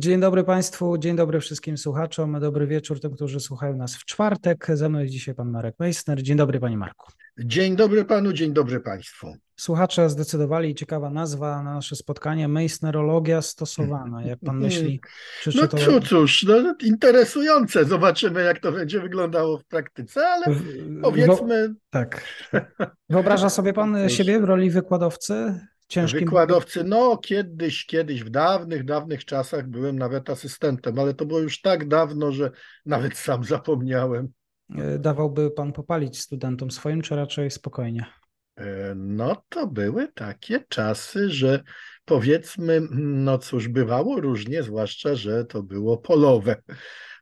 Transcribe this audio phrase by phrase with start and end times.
[0.00, 4.66] Dzień dobry Państwu, dzień dobry wszystkim słuchaczom, dobry wieczór tym, którzy słuchają nas w czwartek.
[4.74, 6.22] Ze mną jest dzisiaj Pan Marek Meissner.
[6.22, 7.12] Dzień dobry Panie Marku.
[7.38, 9.34] Dzień dobry Panu, dzień dobry Państwu.
[9.56, 14.22] Słuchacze zdecydowali, ciekawa nazwa na nasze spotkanie, Meissnerologia stosowana.
[14.22, 15.00] Jak Pan myśli?
[15.42, 16.00] Czy, no to...
[16.00, 17.84] cóż, no, interesujące.
[17.84, 20.46] Zobaczymy, jak to będzie wyglądało w praktyce, ale
[21.02, 21.74] powiedzmy...
[21.90, 22.24] tak.
[23.08, 25.60] Wyobraża sobie Pan siebie w roli wykładowcy?
[25.90, 26.20] Ciężkim...
[26.20, 31.60] Wykładowcy, no kiedyś, kiedyś, w dawnych, dawnych czasach byłem nawet asystentem, ale to było już
[31.60, 32.50] tak dawno, że
[32.86, 34.28] nawet sam zapomniałem.
[34.76, 38.06] E, dawałby pan popalić studentom swoim, czy raczej spokojnie?
[38.56, 41.62] E, no to były takie czasy, że
[42.04, 46.56] powiedzmy, no cóż, bywało różnie, zwłaszcza, że to było polowe.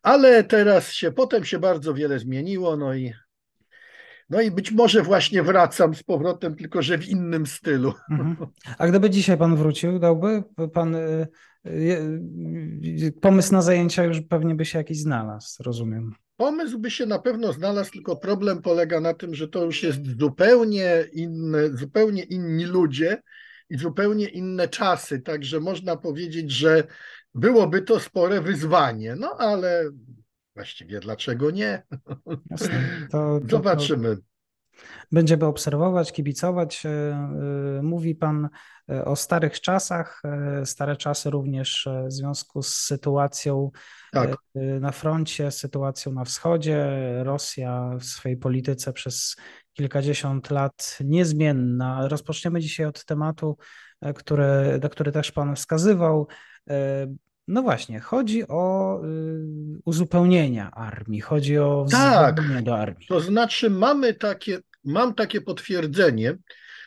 [0.02, 3.12] Ale teraz się, potem się bardzo wiele zmieniło, no i
[4.30, 7.92] no i być może właśnie wracam z powrotem, tylko że w innym stylu.
[8.10, 8.36] Mhm.
[8.78, 11.28] A gdyby dzisiaj pan wrócił, dałby pan y,
[11.66, 11.70] y,
[13.02, 16.14] y, pomysł na zajęcia już pewnie by się jakiś znalazł, rozumiem.
[16.36, 20.18] Pomysł by się na pewno znalazł, tylko problem polega na tym, że to już jest
[20.18, 23.22] zupełnie inne, zupełnie inni ludzie
[23.70, 26.84] i zupełnie inne czasy, także można powiedzieć, że
[27.34, 29.90] byłoby to spore wyzwanie, no ale
[30.58, 31.82] Właściwie dlaczego nie?
[32.50, 34.16] Jasne, to, to, Zobaczymy.
[35.12, 36.86] Będziemy obserwować, kibicować.
[36.86, 38.48] E, e, mówi Pan
[38.90, 40.22] e, o starych czasach,
[40.64, 43.70] stare czasy również w związku z sytuacją
[44.12, 44.36] tak.
[44.80, 46.88] na froncie, sytuacją na wschodzie.
[47.22, 49.36] Rosja w swojej polityce przez
[49.72, 52.08] kilkadziesiąt lat niezmienna.
[52.08, 53.56] Rozpoczniemy dzisiaj od tematu,
[54.14, 56.28] który, na który też Pan wskazywał.
[57.48, 63.06] No właśnie, chodzi o y, uzupełnienia armii, chodzi o tak, do armii.
[63.08, 66.36] To znaczy mamy takie, mam takie potwierdzenie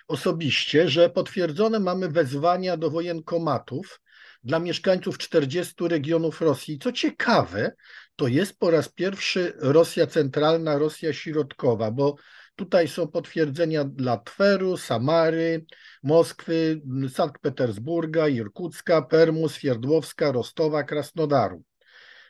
[0.08, 4.02] osobiście, że potwierdzone mamy wezwania do wojenkomatów
[4.44, 6.80] dla mieszkańców 40 regionów Rosji.
[6.80, 7.72] Co ciekawe,
[8.16, 12.16] to jest po raz pierwszy Rosja centralna, Rosja środkowa, bo
[12.56, 15.66] Tutaj są potwierdzenia dla Tweru, Samary,
[16.04, 16.82] Moskwy,
[17.14, 21.64] Sankt Petersburga, Irkucka, Permu, Swierdłowska, Rostowa, Krasnodaru.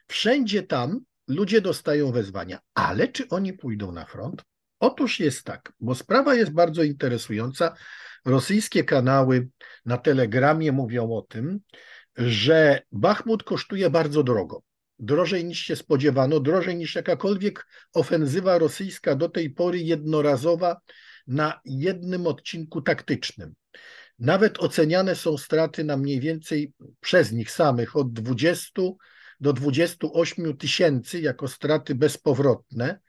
[0.07, 4.43] Wszędzie tam ludzie dostają wezwania, ale czy oni pójdą na front?
[4.79, 7.75] Otóż jest tak, bo sprawa jest bardzo interesująca.
[8.25, 9.49] Rosyjskie kanały
[9.85, 11.59] na Telegramie mówią o tym,
[12.17, 14.61] że Bachmut kosztuje bardzo drogo
[15.01, 20.81] drożej niż się spodziewano, drożej niż jakakolwiek ofensywa rosyjska do tej pory jednorazowa
[21.27, 23.53] na jednym odcinku taktycznym.
[24.19, 28.81] Nawet oceniane są straty na mniej więcej przez nich samych od 20
[29.39, 32.99] do 28 tysięcy jako straty bezpowrotne.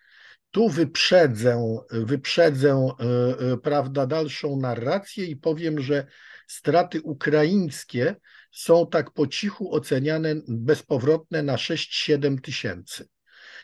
[0.50, 3.04] Tu wyprzedzę, wyprzedzę e,
[3.52, 6.06] e, prawda, dalszą narrację i powiem, że
[6.47, 8.16] straty ukraińskie
[8.52, 13.08] są tak po cichu oceniane bezpowrotne na 6-7 tysięcy.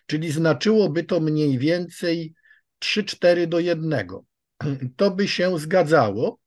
[0.06, 2.34] Czyli znaczyłoby to mniej więcej
[2.84, 4.08] 3-4 do 1.
[4.96, 6.38] To by się zgadzało.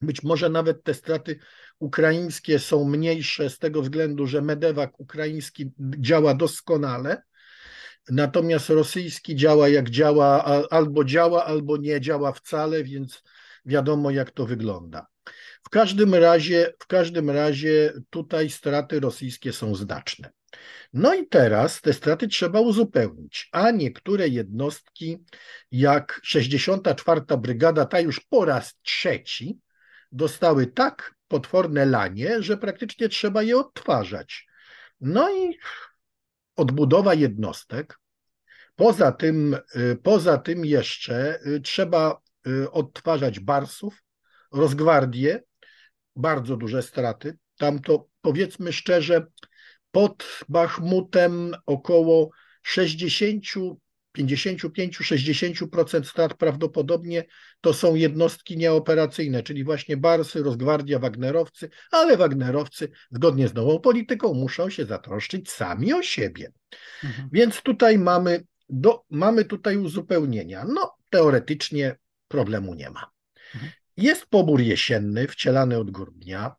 [0.00, 1.38] Być może nawet te straty
[1.78, 7.22] ukraińskie są mniejsze z tego względu, że Medewak ukraiński działa doskonale,
[8.10, 13.22] natomiast rosyjski działa jak działa, albo działa, albo nie działa wcale, więc
[13.64, 15.06] wiadomo jak to wygląda.
[15.62, 20.30] W każdym razie, w każdym razie tutaj straty rosyjskie są znaczne.
[20.92, 25.24] No i teraz te straty trzeba uzupełnić, a niektóre jednostki,
[25.70, 27.20] jak 64.
[27.38, 29.58] Brygada, ta już po raz trzeci,
[30.12, 34.46] dostały tak potworne lanie, że praktycznie trzeba je odtwarzać.
[35.00, 35.58] No i
[36.56, 37.98] odbudowa jednostek.
[38.76, 42.20] Poza tym, y, poza tym jeszcze y, trzeba
[42.72, 44.04] odtwarzać barsów,
[44.52, 45.42] rozgwardię,
[46.16, 47.36] bardzo duże straty.
[47.58, 49.26] Tam to powiedzmy szczerze,
[49.90, 52.30] pod Bachmutem około
[52.62, 53.44] 60,
[54.18, 57.24] 55-60% strat prawdopodobnie
[57.60, 64.34] to są jednostki nieoperacyjne, czyli właśnie Barsy, Rozgwardia, Wagnerowcy, ale Wagnerowcy zgodnie z nową polityką
[64.34, 66.52] muszą się zatroszczyć sami o siebie.
[67.04, 67.28] Mhm.
[67.32, 70.64] Więc tutaj mamy, do, mamy tutaj uzupełnienia.
[70.68, 71.96] No teoretycznie
[72.34, 73.10] problemu nie ma.
[73.54, 73.72] Mhm.
[73.96, 76.54] Jest pobór jesienny, wcielany od grudnia,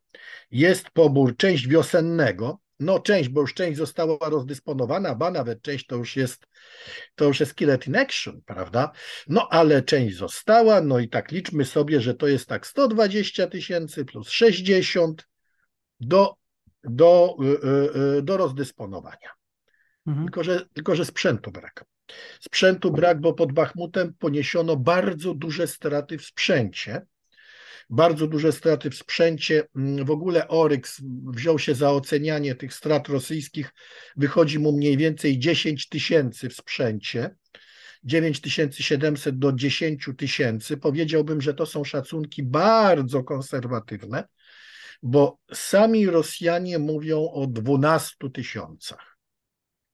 [0.51, 5.95] jest pobór część wiosennego, no część, bo już część została rozdysponowana, ba nawet część to
[5.95, 6.47] już jest
[7.15, 8.91] to już jest Killet in Action, prawda?
[9.27, 14.05] No ale część została, no i tak liczmy sobie, że to jest tak 120 tysięcy
[14.05, 15.27] plus 60
[15.99, 16.35] do,
[16.83, 19.29] do, y, y, y, do rozdysponowania.
[20.07, 20.25] Mhm.
[20.25, 21.85] Tylko, że, tylko, że sprzętu brak.
[22.41, 27.01] Sprzętu brak, bo pod Bachmutem poniesiono bardzo duże straty w sprzęcie.
[27.89, 29.67] Bardzo duże straty w sprzęcie.
[30.05, 31.01] W ogóle Oryx
[31.33, 33.73] wziął się za ocenianie tych strat rosyjskich.
[34.17, 37.35] Wychodzi mu mniej więcej 10 tysięcy w sprzęcie.
[38.03, 40.77] 9700 do 10 tysięcy.
[40.77, 44.23] Powiedziałbym, że to są szacunki bardzo konserwatywne,
[45.03, 49.17] bo sami Rosjanie mówią o 12 tysiącach.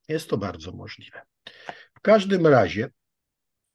[0.07, 1.21] Jest to bardzo możliwe.
[2.01, 2.89] W każdym razie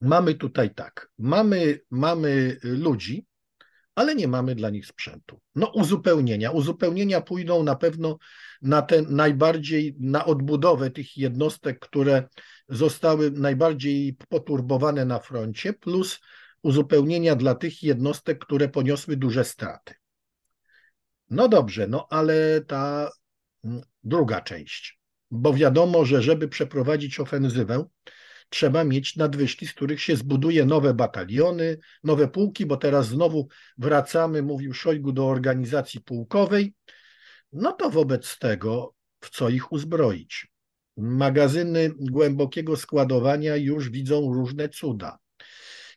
[0.01, 3.27] mamy tutaj tak, mamy, mamy ludzi,
[3.95, 5.41] ale nie mamy dla nich sprzętu.
[5.55, 6.51] No uzupełnienia.
[6.51, 8.19] Uzupełnienia pójdą na pewno
[8.63, 12.29] na ten najbardziej, na odbudowę tych jednostek, które
[12.69, 16.21] zostały najbardziej poturbowane na froncie, plus
[16.63, 19.95] uzupełnienia dla tych jednostek, które poniosły duże straty.
[21.31, 23.11] No dobrze, no ale ta
[23.65, 25.01] mm, druga część,
[25.37, 27.85] bo wiadomo, że żeby przeprowadzić ofensywę,
[28.49, 33.49] trzeba mieć nadwyżki, z których się zbuduje nowe bataliony, nowe pułki, bo teraz znowu
[33.79, 36.75] wracamy, mówił Szojgu, do organizacji pułkowej.
[37.53, 40.49] No to wobec tego, w co ich uzbroić?
[40.97, 45.19] Magazyny głębokiego składowania już widzą różne cuda.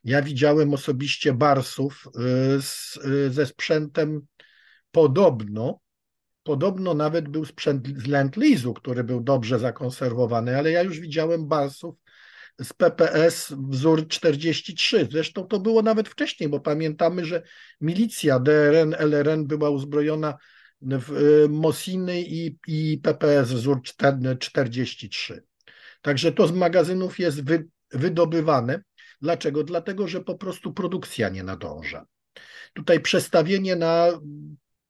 [0.03, 4.21] Ja widziałem osobiście barsów y, z, y, ze sprzętem
[4.91, 5.79] podobno,
[6.49, 8.07] podobno nawet był sprzęt z
[8.37, 11.95] Lease'u, który był dobrze zakonserwowany, ale ja już widziałem barsów
[12.61, 15.07] z PPS wzór 43.
[15.11, 17.41] Zresztą to było nawet wcześniej, bo pamiętamy, że
[17.81, 20.37] milicja DRN, LRN była uzbrojona
[20.81, 23.81] w y, Mosiny i, i PPS wzór
[24.39, 25.43] 43.
[26.01, 28.81] Także to z magazynów jest wy, wydobywane.
[29.21, 29.63] Dlaczego?
[29.63, 32.05] Dlatego, że po prostu produkcja nie nadąża.
[32.73, 34.19] Tutaj przestawienie na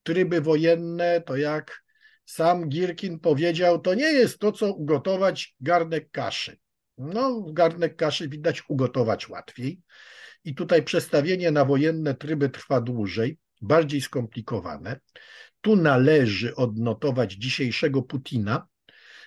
[0.09, 1.83] tryby wojenne, to jak
[2.25, 6.57] sam Girkin powiedział, to nie jest to, co ugotować garnek kaszy.
[6.97, 9.81] No, garnek kaszy widać ugotować łatwiej.
[10.44, 15.00] I tutaj przestawienie na wojenne tryby trwa dłużej, bardziej skomplikowane.
[15.61, 18.67] Tu należy odnotować dzisiejszego Putina,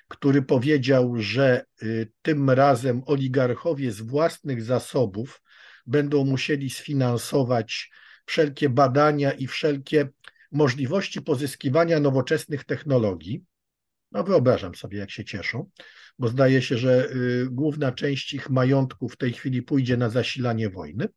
[0.09, 5.43] który powiedział, że y, tym razem oligarchowie z własnych zasobów
[5.87, 7.91] będą musieli sfinansować
[8.27, 10.09] wszelkie badania i wszelkie
[10.53, 13.45] możliwości pozyskiwania nowoczesnych technologii.
[14.13, 15.71] No wyobrażam sobie, jak się cieszą,
[16.19, 20.71] bo zdaje się, że y, główna część ich majątku w tej chwili pójdzie na zasilanie
[20.71, 21.09] wojny.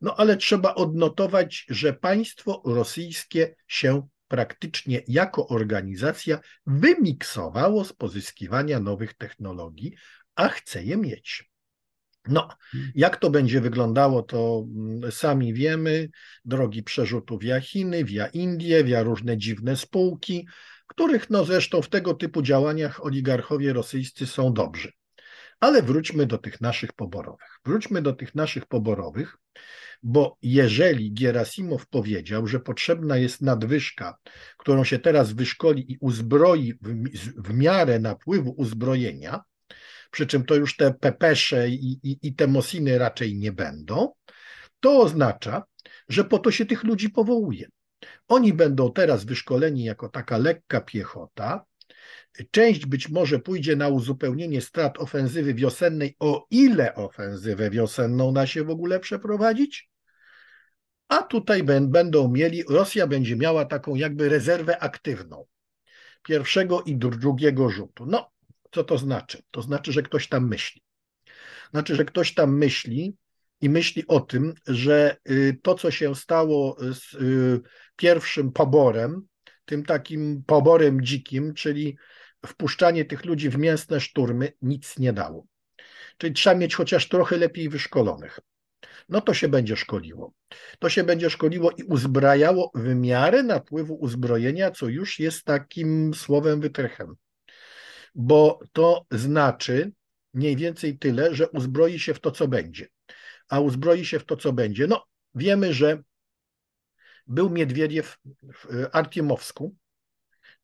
[0.00, 9.14] No ale trzeba odnotować, że państwo rosyjskie się praktycznie jako organizacja wymiksowało z pozyskiwania nowych
[9.14, 9.94] technologii,
[10.34, 11.50] a chce je mieć.
[12.28, 12.48] No,
[12.94, 16.08] jak to będzie wyglądało, to mm, sami wiemy.
[16.44, 20.46] Drogi przerzutu via Chiny, via Indie, via różne dziwne spółki,
[20.86, 24.92] których no zresztą w tego typu działaniach oligarchowie rosyjscy są dobrzy.
[25.60, 27.60] Ale wróćmy do tych naszych poborowych.
[27.64, 29.38] Wróćmy do tych naszych poborowych,
[30.02, 34.16] bo jeżeli Gierasimow powiedział, że potrzebna jest nadwyżka,
[34.58, 36.94] którą się teraz wyszkoli i uzbroi w,
[37.36, 39.40] w miarę napływu uzbrojenia,
[40.16, 44.12] przy czym to już te pepesze i, i, i te mosiny raczej nie będą,
[44.80, 45.64] to oznacza,
[46.08, 47.68] że po to się tych ludzi powołuje.
[48.28, 51.64] Oni będą teraz wyszkoleni jako taka lekka piechota.
[52.50, 58.64] Część być może pójdzie na uzupełnienie strat ofensywy wiosennej, o ile ofensywę wiosenną da się
[58.64, 59.90] w ogóle przeprowadzić.
[61.08, 65.46] A tutaj będą mieli, Rosja będzie miała taką jakby rezerwę aktywną
[66.22, 68.06] pierwszego i drugiego rzutu.
[68.06, 68.35] No,
[68.76, 69.42] co to znaczy?
[69.50, 70.82] To znaczy, że ktoś tam myśli.
[71.70, 73.16] Znaczy, że ktoś tam myśli
[73.60, 77.60] i myśli o tym, że y, to, co się stało z y,
[77.96, 79.26] pierwszym poborem,
[79.64, 81.96] tym takim poborem dzikim, czyli
[82.46, 85.46] wpuszczanie tych ludzi w mięsne szturmy, nic nie dało.
[86.18, 88.40] Czyli trzeba mieć chociaż trochę lepiej wyszkolonych.
[89.08, 90.32] No to się będzie szkoliło.
[90.78, 96.60] To się będzie szkoliło i uzbrajało w miarę napływu uzbrojenia, co już jest takim słowem
[96.60, 97.16] wytrychem
[98.16, 99.92] bo to znaczy
[100.34, 102.88] mniej więcej tyle, że uzbroi się w to, co będzie.
[103.48, 104.86] A uzbroi się w to, co będzie.
[104.86, 105.04] No,
[105.34, 106.02] wiemy, że
[107.26, 108.18] był Miedwiediew
[108.54, 109.76] w Artiemowsku,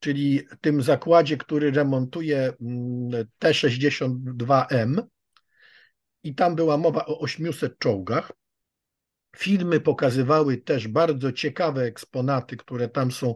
[0.00, 5.02] czyli tym zakładzie, który remontuje mm, T-62M
[6.22, 8.32] i tam była mowa o 800 czołgach.
[9.36, 13.34] Filmy pokazywały też bardzo ciekawe eksponaty, które tam są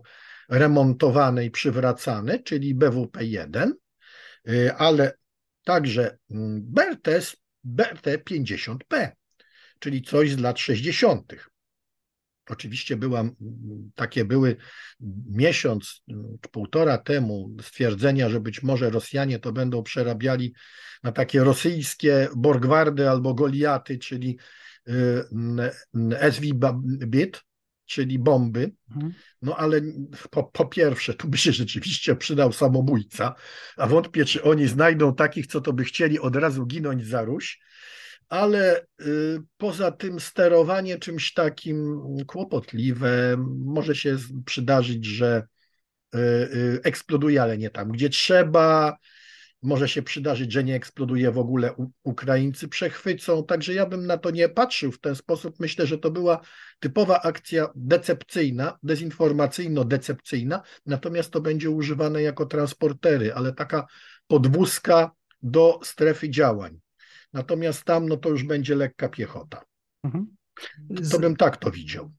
[0.49, 3.73] remontowane i przywracane, czyli BWP-1.
[4.49, 5.13] Y, ale
[5.65, 7.09] także mm, BRT,
[7.65, 9.11] BRT 50P,
[9.79, 11.33] czyli coś z lat 60.
[12.49, 13.25] Oczywiście była,
[13.95, 14.57] takie były
[15.31, 16.03] miesiąc,
[16.51, 20.55] półtora temu stwierdzenia, że być może Rosjanie to będą przerabiali
[21.03, 24.39] na takie rosyjskie Borgwardy albo Goliaty, czyli
[26.21, 27.41] SW-BIT,
[27.87, 28.73] czyli bomby.
[28.91, 29.15] Mhm.
[29.43, 29.81] No ale
[30.31, 33.35] po, po, pierwsze, tu by się rzeczywiście przydał samobójca,
[33.77, 37.61] a wątpię, czy oni znajdą takich, co to by chcieli od razu ginąć za Ruś
[38.29, 44.17] ale y, poza tym sterowanie czymś takim kłopotliwe, może się
[44.47, 45.47] przydarzyć, że
[46.15, 48.97] y, y, eksploduje, ale nie tam, gdzie trzeba.
[49.67, 53.45] Może się przydarzyć, że nie eksploduje w ogóle, Ukraińcy przechwycą.
[53.45, 55.61] Także ja bym na to nie patrzył w ten sposób.
[55.61, 56.41] Myślę, że to była
[56.81, 63.87] typowa akcja decepcyjna, dezinformacyjno-decepcyjna, natomiast to będzie używane jako transportery, ale taka
[64.27, 65.11] podwózka
[65.43, 66.81] do strefy działań.
[67.33, 69.63] Natomiast tam no to już będzie lekka piechota.
[70.05, 70.27] Mhm.
[71.11, 72.13] To bym tak to widział.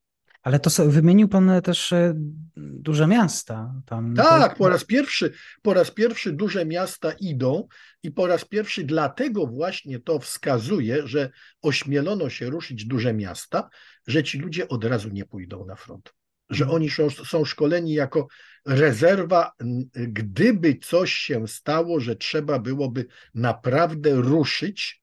[0.47, 2.13] Ale to wymienił pan też e,
[2.57, 3.73] duże miasta.
[3.85, 7.67] Tam tak, po raz pierwszy, po raz pierwszy duże miasta idą
[8.03, 11.29] i po raz pierwszy dlatego właśnie to wskazuje, że
[11.61, 13.69] ośmielono się ruszyć duże miasta,
[14.07, 16.13] że ci ludzie od razu nie pójdą na front.
[16.49, 16.75] Że mhm.
[16.75, 18.27] oni są, są szkoleni jako
[18.65, 19.51] rezerwa,
[19.95, 25.01] gdyby coś się stało, że trzeba byłoby naprawdę ruszyć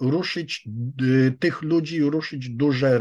[0.00, 0.68] ruszyć
[1.40, 2.98] tych ludzi, ruszyć duże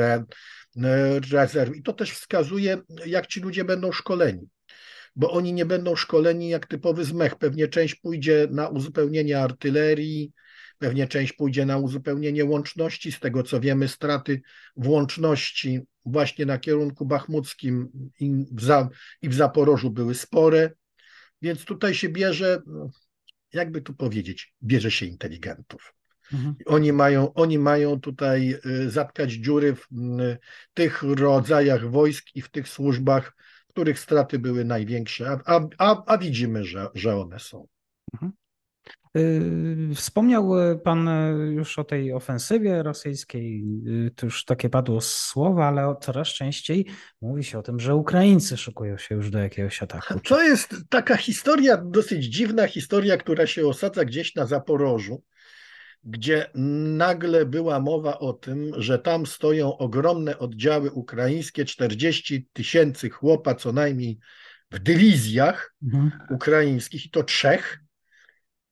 [0.83, 1.77] re, y, rezerwy.
[1.77, 4.47] I to też wskazuje, jak ci ludzie będą szkoleni.
[5.15, 7.35] Bo oni nie będą szkoleni jak typowy zmech.
[7.35, 10.31] Pewnie część pójdzie na uzupełnienie artylerii,
[10.77, 13.11] pewnie część pójdzie na uzupełnienie łączności.
[13.11, 14.41] Z tego co wiemy, straty
[14.75, 18.89] w łączności właśnie na kierunku bachmuckim i w, za,
[19.21, 20.71] i w Zaporożu były spore.
[21.41, 22.61] Więc tutaj się bierze,
[23.53, 25.96] jakby tu powiedzieć, bierze się inteligentów.
[26.33, 26.55] Mhm.
[26.65, 29.87] Oni, mają, oni mają tutaj y, zatkać dziury w
[30.73, 33.35] tych rodzajach wojsk i w tych służbach,
[33.69, 37.67] w których straty były największe, a, a, a widzimy, że, że one są.
[38.13, 38.31] Mhm.
[39.17, 40.51] Y, wspomniał
[40.83, 41.09] Pan
[41.51, 46.85] już o tej ofensywie rosyjskiej, y, to już takie padło słowa, ale coraz częściej
[47.21, 50.19] mówi się o tym, że Ukraińcy szykują się już do jakiegoś ataku.
[50.19, 55.23] To jest taka historia, dosyć dziwna historia, która się osadza gdzieś na Zaporożu
[56.09, 56.49] gdzie
[56.97, 63.71] nagle była mowa o tym, że tam stoją ogromne oddziały ukraińskie, 40 tysięcy chłopa co
[63.71, 64.19] najmniej
[64.71, 66.11] w dywizjach mhm.
[66.29, 67.79] ukraińskich i to trzech,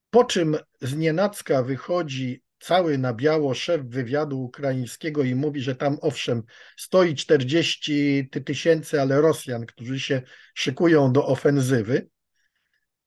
[0.10, 5.98] po czym z nienacka wychodzi cały na biało szef wywiadu ukraińskiego i mówi, że tam
[6.02, 6.44] owszem
[6.78, 10.22] stoi 40 tysięcy, ale Rosjan, którzy się
[10.54, 12.08] szykują do ofensywy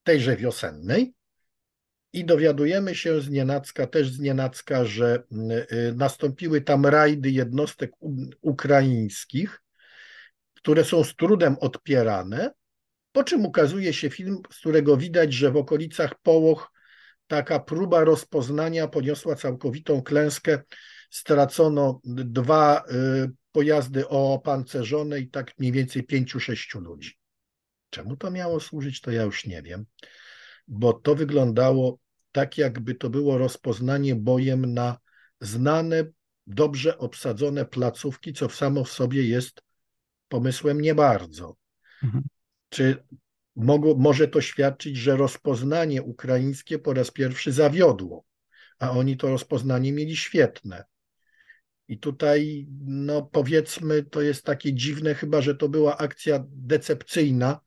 [0.02, 1.17] tejże wiosennej.
[2.12, 5.22] I dowiadujemy się z nienacka, też z nienacka, że
[5.72, 7.90] y, nastąpiły tam rajdy jednostek
[8.40, 9.62] ukraińskich,
[10.54, 12.50] które są z trudem odpierane,
[13.12, 16.72] po czym ukazuje się film, z którego widać, że w okolicach Połoch
[17.26, 20.62] taka próba rozpoznania poniosła całkowitą klęskę.
[21.10, 27.18] Stracono dwa y, pojazdy opancerzone i tak mniej więcej pięciu, sześciu ludzi.
[27.90, 29.86] Czemu to miało służyć, to ja już nie wiem
[30.68, 31.98] bo to wyglądało
[32.32, 34.98] tak, jakby to było rozpoznanie bojem na
[35.40, 36.04] znane,
[36.46, 39.62] dobrze obsadzone placówki, co samo w sobie jest
[40.28, 41.56] pomysłem nie bardzo.
[42.02, 42.25] Mhm.
[42.68, 43.04] Czy
[43.56, 48.25] mogło, może to świadczyć, że rozpoznanie ukraińskie po raz pierwszy zawiodło,
[48.78, 50.84] a oni to rozpoznanie mieli świetne.
[51.88, 57.60] I tutaj, no powiedzmy, to jest takie dziwne, chyba że to była akcja decepcyjna,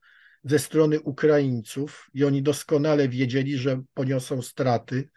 [0.44, 5.08] ze strony Ukraińców i oni doskonale wiedzieli, że poniosą straty,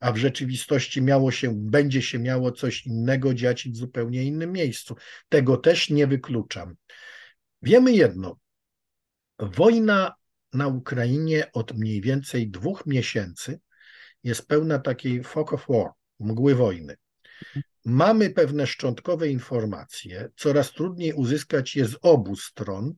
[0.00, 4.96] a w rzeczywistości miało się, będzie się miało coś innego dziać w zupełnie innym miejscu.
[5.28, 6.74] Tego też nie wykluczam.
[7.62, 8.38] Wiemy jedno.
[9.38, 10.14] Wojna
[10.52, 13.60] na Ukrainie od mniej więcej dwóch miesięcy
[14.24, 16.96] jest pełna takiej fog of war, mgły wojny.
[17.84, 22.94] Mamy pewne szczątkowe informacje, coraz trudniej uzyskać je z obu stron,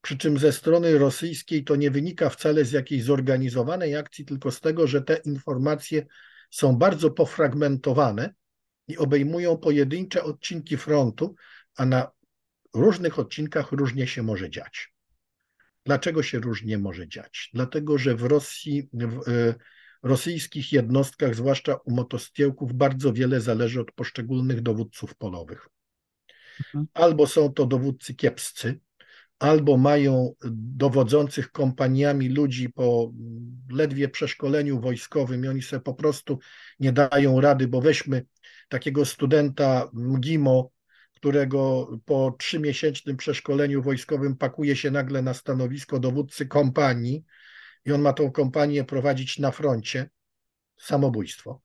[0.00, 4.60] przy czym ze strony rosyjskiej to nie wynika wcale z jakiejś zorganizowanej akcji, tylko z
[4.60, 6.06] tego, że te informacje
[6.50, 8.34] są bardzo pofragmentowane
[8.88, 11.34] i obejmują pojedyncze odcinki frontu,
[11.76, 12.10] a na
[12.74, 14.92] różnych odcinkach różnie się może dziać.
[15.84, 17.50] Dlaczego się różnie może dziać?
[17.54, 19.54] Dlatego, że w Rosji, w e,
[20.02, 25.68] rosyjskich jednostkach, zwłaszcza u motostiełków, bardzo wiele zależy od poszczególnych dowódców polowych.
[26.60, 26.86] Mhm.
[26.94, 28.80] Albo są to dowódcy kiepscy,
[29.38, 30.34] albo mają
[30.76, 33.12] dowodzących kompaniami ludzi po
[33.70, 36.38] ledwie przeszkoleniu wojskowym i oni sobie po prostu
[36.80, 38.26] nie dają rady, bo weźmy
[38.68, 40.70] takiego studenta MGIMO,
[41.14, 47.24] którego po trzymiesięcznym przeszkoleniu wojskowym pakuje się nagle na stanowisko dowódcy kompanii
[47.84, 50.10] i on ma tą kompanię prowadzić na froncie.
[50.80, 51.60] Samobójstwo.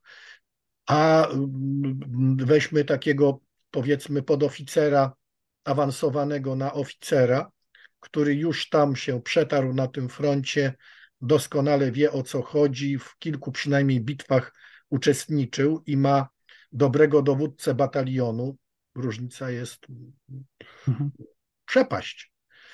[0.86, 3.40] A mm, weźmy takiego,
[3.72, 5.14] powiedzmy, podoficera
[5.64, 7.52] awansowanego na oficera,
[8.04, 10.74] który już tam się przetarł na tym froncie,
[11.22, 14.54] doskonale wie o co chodzi, w kilku przynajmniej bitwach
[14.90, 16.30] uczestniczył i ma
[16.72, 18.58] dobrego dowódcę batalionu.
[18.96, 19.86] Różnica jest
[20.88, 21.12] mhm.
[21.66, 22.32] przepaść.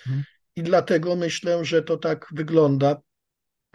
[0.07, 0.23] Mhm.
[0.55, 3.01] I dlatego myślę, że to tak wygląda,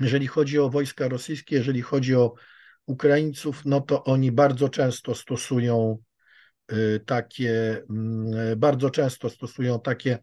[0.00, 2.34] jeżeli chodzi o wojska rosyjskie, jeżeli chodzi o
[2.86, 5.98] Ukraińców, no to oni bardzo często stosują
[6.72, 10.18] y, takie, mm, bardzo często stosują takie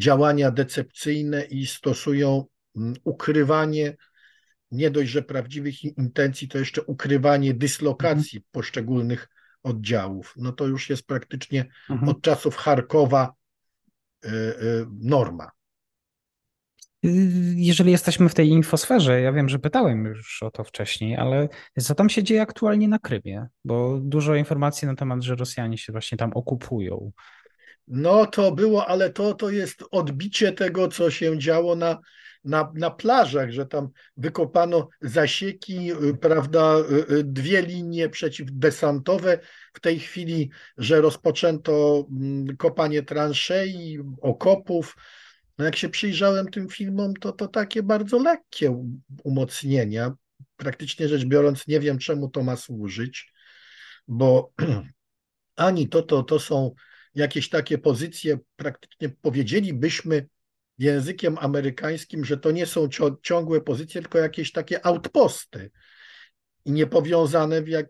[0.00, 2.44] działania decepcyjne i stosują
[2.76, 3.96] mm, ukrywanie
[4.70, 8.50] nie dość, że prawdziwych intencji, to jeszcze ukrywanie dyslokacji mhm.
[8.52, 9.28] poszczególnych
[9.62, 10.34] oddziałów.
[10.36, 12.08] No to już jest praktycznie mhm.
[12.08, 13.32] od czasów Charkowa
[14.24, 15.50] y, y, norma.
[17.54, 21.48] Jeżeli jesteśmy w tej infosferze, ja wiem, że pytałem już o to wcześniej, ale
[21.80, 23.46] co tam się dzieje aktualnie na Krymie?
[23.64, 27.12] Bo dużo informacji na temat, że Rosjanie się właśnie tam okupują.
[27.90, 31.98] No to było, ale to, to jest odbicie tego, co się działo na,
[32.44, 39.38] na, na plażach, że tam wykopano zasieki, y, prawda, y, y, dwie linie przeciwdesantowe.
[39.74, 44.96] W tej chwili, że rozpoczęto mm, kopanie transzei, okopów,
[45.58, 48.84] no jak się przyjrzałem tym filmom, to to takie bardzo lekkie
[49.24, 50.12] umocnienia.
[50.56, 53.32] Praktycznie rzecz biorąc, nie wiem czemu to ma służyć,
[54.08, 54.52] bo
[55.56, 56.74] ani to, to, to są
[57.14, 60.26] jakieś takie pozycje, praktycznie powiedzielibyśmy
[60.78, 62.88] językiem amerykańskim, że to nie są
[63.22, 65.70] ciągłe pozycje, tylko jakieś takie outposty
[66.64, 67.86] i niepowiązane w, jak,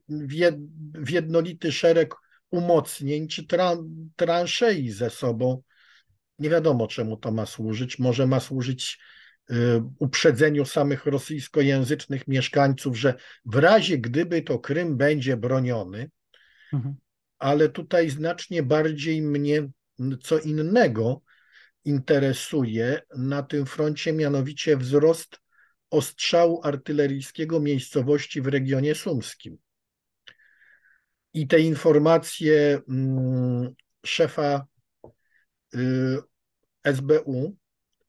[0.94, 2.14] w jednolity szereg
[2.50, 5.62] umocnień czy tran, transzei ze sobą
[6.38, 7.98] nie wiadomo, czemu to ma służyć.
[7.98, 8.98] Może ma służyć
[9.50, 9.54] y,
[9.98, 16.10] uprzedzeniu samych rosyjskojęzycznych mieszkańców, że w razie gdyby to Krym będzie broniony,
[16.72, 16.96] mhm.
[17.40, 19.68] Ale tutaj znacznie bardziej mnie
[20.22, 21.22] co innego
[21.84, 25.40] interesuje na tym froncie, mianowicie wzrost
[25.90, 29.58] ostrzału artyleryjskiego miejscowości w regionie sumskim.
[31.32, 33.74] I te informacje mm,
[34.06, 34.66] szefa
[35.74, 36.18] y,
[36.84, 37.56] SBU,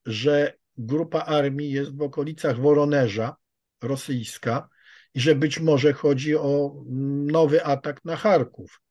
[0.05, 3.35] że grupa armii jest w okolicach Woronerza,
[3.81, 4.69] rosyjska,
[5.13, 6.83] i że być może chodzi o
[7.25, 8.81] nowy atak na Charków.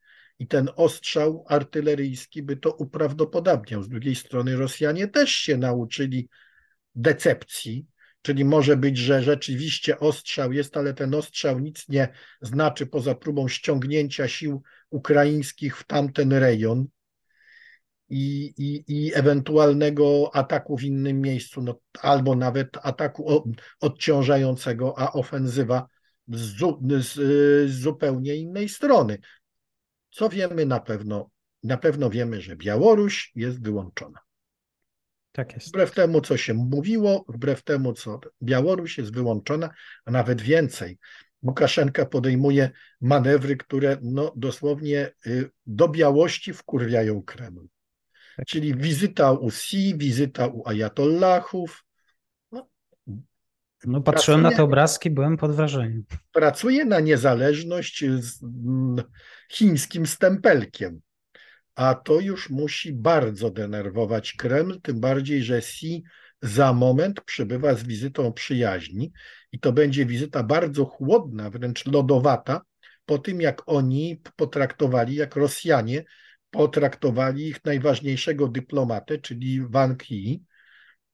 [0.41, 3.83] I ten ostrzał artyleryjski by to uprawdopodobniał.
[3.83, 6.29] Z drugiej strony Rosjanie też się nauczyli
[6.95, 7.87] decepcji,
[8.23, 12.09] czyli może być, że rzeczywiście ostrzał jest, ale ten ostrzał nic nie
[12.41, 16.87] znaczy poza próbą ściągnięcia sił ukraińskich w tamten rejon
[18.09, 23.45] i, i, i ewentualnego ataku w innym miejscu, no, albo nawet ataku
[23.81, 25.87] odciążającego, a ofensywa
[26.29, 26.57] z,
[27.05, 27.15] z,
[27.71, 29.19] z zupełnie innej strony.
[30.11, 31.31] Co wiemy na pewno?
[31.63, 34.19] Na pewno wiemy, że Białoruś jest wyłączona.
[35.33, 35.69] Tak jest.
[35.69, 39.71] Wbrew temu, co się mówiło, wbrew temu, co Białoruś jest wyłączona,
[40.05, 40.99] a nawet więcej.
[41.43, 42.71] Łukaszenka podejmuje
[43.01, 47.67] manewry, które no, dosłownie y, do białości wkurwiają Kreml.
[48.37, 48.47] Tak.
[48.47, 51.85] Czyli wizyta u Si, wizyta u Ajatollahów.
[52.53, 52.69] No,
[53.85, 56.05] no patrzyłem pracuje, na te obrazki, byłem pod wrażeniem.
[56.33, 58.05] Pracuje na niezależność
[59.51, 61.01] chińskim stempelkiem.
[61.75, 66.05] A to już musi bardzo denerwować Kreml, tym bardziej, że Si
[66.43, 69.13] za moment przybywa z wizytą przyjaźni
[69.53, 72.61] i to będzie wizyta bardzo chłodna, wręcz lodowata,
[73.07, 76.05] po tym jak oni potraktowali, jak Rosjanie
[76.51, 80.43] potraktowali ich najważniejszego dyplomatę, czyli Wang Yi,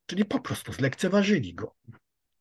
[0.07, 1.75] czyli po prostu zlekceważyli go.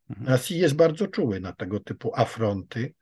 [0.10, 0.30] Mhm.
[0.30, 2.94] A Xi jest bardzo czuły na tego typu afronty,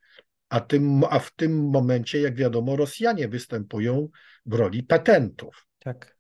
[0.53, 4.09] a, tym, a w tym momencie, jak wiadomo, Rosjanie występują
[4.45, 5.67] w roli petentów.
[5.79, 6.17] Tak.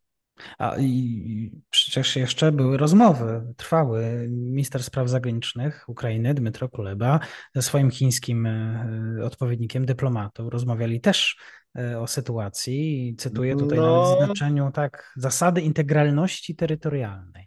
[0.57, 4.27] A i przecież jeszcze były rozmowy, trwały.
[4.29, 7.19] Minister spraw zagranicznych Ukrainy, Dmytro Kuleba,
[7.55, 11.37] ze swoim chińskim e, odpowiednikiem, dyplomatą, rozmawiali też
[11.77, 17.45] e, o sytuacji cytuję tutaj no, nawet w znaczeniu tak, zasady integralności terytorialnej.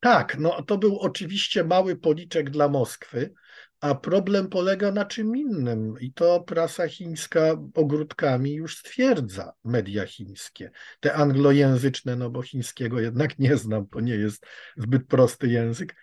[0.00, 3.34] Tak, no to był oczywiście mały policzek dla Moskwy,
[3.80, 10.70] a problem polega na czym innym i to prasa chińska ogródkami już stwierdza, media chińskie.
[11.00, 15.96] Te anglojęzyczne, no bo chińskiego jednak nie znam, to nie jest zbyt prosty język.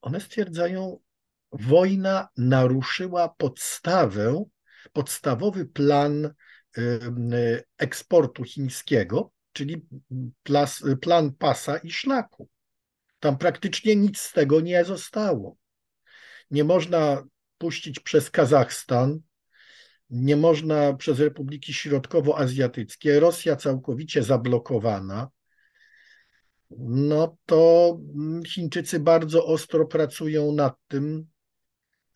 [0.00, 0.98] One stwierdzają,
[1.52, 4.44] wojna naruszyła podstawę,
[4.92, 6.34] podstawowy plan
[7.78, 9.86] eksportu chińskiego, czyli
[11.00, 12.48] plan pasa i szlaku.
[13.20, 15.56] Tam praktycznie nic z tego nie zostało.
[16.50, 17.24] Nie można
[17.58, 19.20] puścić przez Kazachstan,
[20.10, 25.28] nie można przez Republiki Środkowoazjatyckie, Rosja całkowicie zablokowana,
[26.78, 27.98] no to
[28.46, 31.26] Chińczycy bardzo ostro pracują nad tym,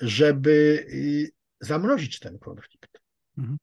[0.00, 3.00] żeby y, zamrozić ten konflikt.
[3.38, 3.58] Mhm.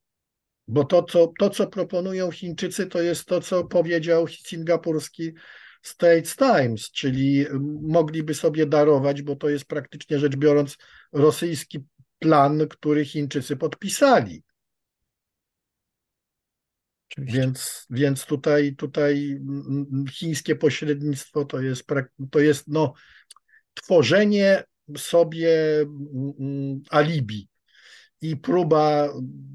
[0.67, 5.34] Bo to co, to, co proponują Chińczycy, to jest to, co powiedział singapurski
[5.81, 7.45] States Times, czyli
[7.81, 10.77] mogliby sobie darować, bo to jest praktycznie rzecz biorąc
[11.11, 11.79] rosyjski
[12.19, 14.43] plan, który Chińczycy podpisali.
[17.17, 19.39] Więc, więc tutaj, tutaj
[20.11, 21.87] chińskie pośrednictwo to jest,
[22.31, 22.93] to jest no,
[23.73, 24.63] tworzenie
[24.97, 25.85] sobie
[26.89, 27.49] alibi
[28.21, 29.09] i próba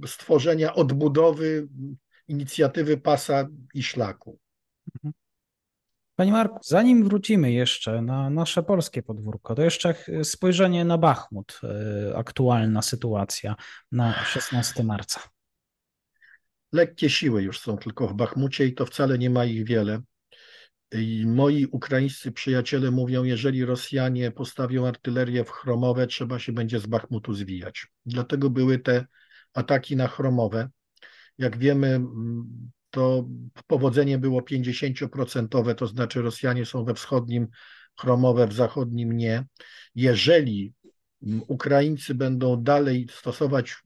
[0.06, 1.68] stworzenia odbudowy
[2.28, 4.38] inicjatywy pasa i szlaku.
[4.94, 5.23] Mhm.
[6.16, 12.16] Panie Marku, zanim wrócimy jeszcze na nasze polskie podwórko, to jeszcze spojrzenie na Bachmut, e,
[12.16, 13.56] aktualna sytuacja
[13.92, 15.20] na 16 marca.
[16.72, 20.00] Lekkie siły już są tylko w Bachmucie i to wcale nie ma ich wiele.
[20.92, 26.86] I moi ukraińscy przyjaciele mówią, jeżeli Rosjanie postawią artylerię w Chromowe, trzeba się będzie z
[26.86, 27.86] Bachmutu zwijać.
[28.06, 29.06] Dlatego były te
[29.54, 30.68] ataki na Chromowe.
[31.38, 32.00] Jak wiemy,
[32.94, 33.28] to
[33.66, 37.48] powodzenie było 50%, to znaczy Rosjanie są we wschodnim
[38.00, 39.44] Chromowe, w zachodnim nie.
[39.94, 40.72] Jeżeli
[41.48, 43.82] Ukraińcy będą dalej stosować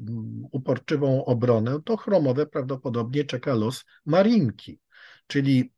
[0.53, 4.81] uporczywą obronę, to Chromowe prawdopodobnie czeka los Marinki,
[5.27, 5.73] czyli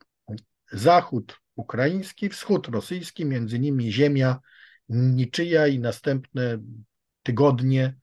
[0.72, 4.40] zachód ukraiński, wschód rosyjski, między nimi ziemia
[4.88, 6.58] niczyja i następne
[7.22, 7.94] tygodnie,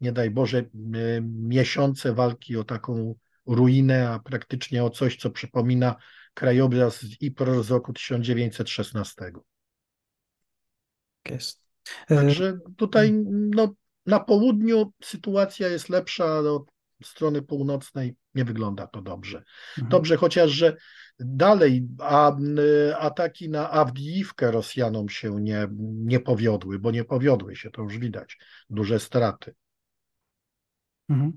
[0.00, 0.64] nie daj Boże,
[1.22, 3.14] miesiące walki o taką
[3.48, 5.96] ruinę, a praktycznie o coś, co przypomina
[6.34, 9.14] krajobraz z IPRO z roku 1916.
[11.30, 11.62] Jest.
[12.08, 13.74] Także tutaj no,
[14.06, 16.70] na południu sytuacja jest lepsza, od
[17.02, 19.38] strony północnej nie wygląda to dobrze.
[19.38, 19.88] Mhm.
[19.88, 20.76] Dobrze, chociaż że
[21.20, 22.36] dalej a,
[22.98, 28.38] ataki na Awdijiwkę Rosjanom się nie, nie powiodły, bo nie powiodły się, to już widać,
[28.70, 29.54] duże straty.
[31.08, 31.32] Mhm.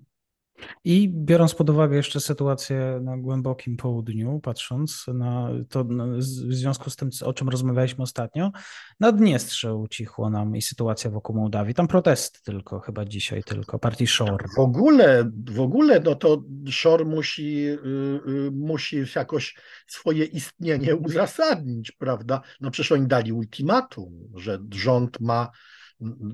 [0.83, 6.95] I biorąc pod uwagę jeszcze sytuację na głębokim południu, patrząc na to w związku z
[6.95, 8.51] tym, o czym rozmawialiśmy ostatnio,
[8.99, 11.73] Naddniestrze ucichło nam i sytuacja wokół Mołdawii.
[11.73, 14.45] Tam protesty tylko, chyba dzisiaj tylko, partii Szor.
[14.55, 17.79] W ogóle, w ogóle no to Szor musi, y,
[18.27, 19.55] y, musi jakoś
[19.87, 22.41] swoje istnienie uzasadnić, prawda?
[22.61, 25.51] No przecież oni dali ultimatum, że rząd ma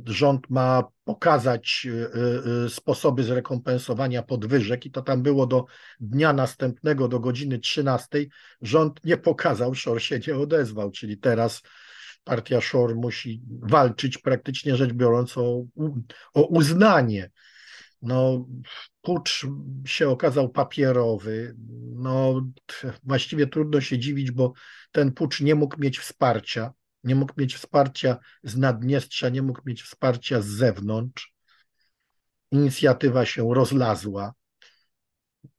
[0.06, 2.10] rząd ma pokazać y,
[2.65, 5.65] y, sposoby zrekompensowania podwyżek i to tam było do
[5.99, 8.25] dnia następnego, do godziny 13.
[8.62, 11.62] Rząd nie pokazał, Szor się nie odezwał, czyli teraz
[12.23, 15.63] partia Szor musi walczyć praktycznie rzecz biorąc o,
[16.34, 17.32] o uznanie.
[18.01, 18.47] No,
[19.01, 19.47] pucz
[19.86, 21.56] się okazał papierowy.
[21.95, 22.45] No,
[23.03, 24.53] właściwie trudno się dziwić, bo
[24.91, 26.73] ten pucz nie mógł mieć wsparcia
[27.08, 31.34] nie mógł mieć wsparcia z Naddniestrza, nie mógł mieć wsparcia z zewnątrz.
[32.52, 34.34] Inicjatywa się rozlazła.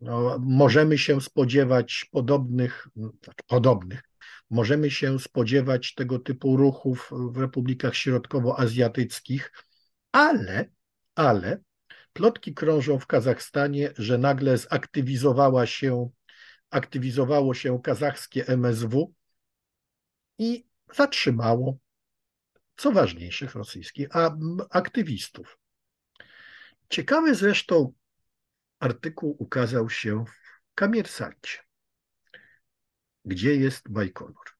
[0.00, 4.02] No, możemy się spodziewać podobnych, znaczy podobnych,
[4.50, 9.52] możemy się spodziewać tego typu ruchów w republikach środkowoazjatyckich,
[10.12, 10.70] ale,
[11.14, 11.60] ale
[12.12, 16.10] plotki krążą w Kazachstanie, że nagle zaktywizowała się,
[16.70, 19.14] aktywizowało się kazachskie MSW
[20.38, 21.78] i zatrzymało,
[22.76, 24.08] co ważniejszych rosyjskich
[24.70, 25.58] aktywistów.
[26.88, 27.92] Ciekawy zresztą
[28.78, 31.58] artykuł ukazał się w Kamiersancie,
[33.24, 34.56] gdzie jest Bajkonur,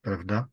[0.00, 0.48] prawda?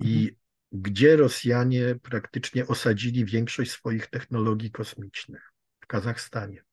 [0.00, 0.36] I mhm.
[0.72, 6.64] gdzie Rosjanie praktycznie osadzili większość swoich technologii kosmicznych w Kazachstanie.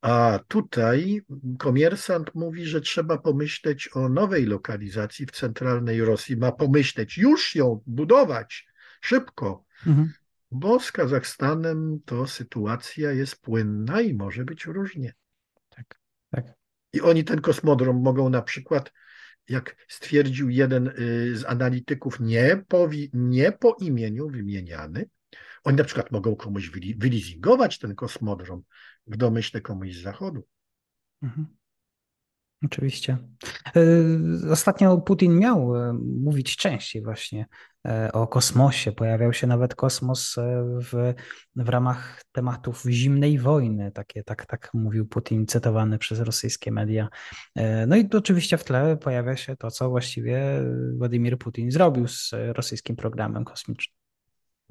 [0.00, 1.20] A tutaj
[1.58, 6.36] komersant mówi, że trzeba pomyśleć o nowej lokalizacji w centralnej Rosji.
[6.36, 8.68] Ma pomyśleć, już ją budować
[9.00, 10.12] szybko, mhm.
[10.50, 15.14] bo z Kazachstanem to sytuacja jest płynna i może być różnie.
[15.68, 16.44] Tak, tak.
[16.92, 18.92] I oni ten kosmodrom mogą na przykład,
[19.48, 25.08] jak stwierdził jeden y, z analityków, nie po, nie po imieniu wymieniany,
[25.64, 28.62] oni na przykład mogą komuś wylizingować ten kosmodrom
[29.08, 30.46] w domyśle komuś z zachodu.
[31.22, 31.58] Mhm.
[32.64, 33.18] Oczywiście.
[33.76, 33.80] E,
[34.52, 35.92] ostatnio Putin miał e,
[36.22, 37.46] mówić częściej właśnie
[37.86, 38.92] e, o kosmosie.
[38.92, 40.36] Pojawiał się nawet kosmos
[40.80, 41.14] w,
[41.56, 43.92] w ramach tematów zimnej wojny.
[43.92, 47.08] Takie, tak, tak mówił Putin, cytowany przez rosyjskie media.
[47.86, 50.62] No i oczywiście w tle pojawia się to, co właściwie
[50.96, 53.97] Władimir Putin zrobił z rosyjskim programem kosmicznym.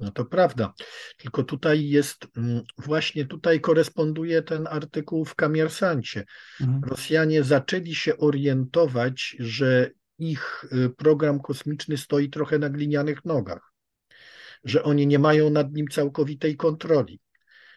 [0.00, 0.74] No to prawda.
[1.16, 6.24] Tylko tutaj jest, mm, właśnie tutaj koresponduje ten artykuł w Kamiersancie.
[6.60, 6.84] Mhm.
[6.84, 13.72] Rosjanie zaczęli się orientować, że ich y, program kosmiczny stoi trochę na glinianych nogach,
[14.64, 17.20] że oni nie mają nad nim całkowitej kontroli.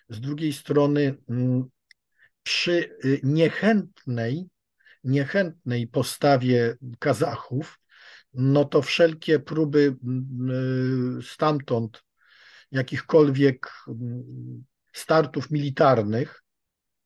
[0.10, 1.64] Z drugiej strony, mm,
[2.44, 4.50] przy y, niechętnej,
[5.04, 7.80] niechętnej postawie Kazachów,
[8.34, 12.04] no to wszelkie próby mm, y, stamtąd
[12.72, 16.44] jakichkolwiek mm, startów militarnych,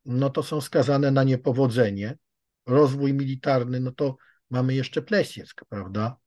[0.06, 2.18] no to są skazane na niepowodzenie.
[2.66, 4.18] Rozwój militarny, no to
[4.50, 6.18] mamy jeszcze Plesieck, prawda?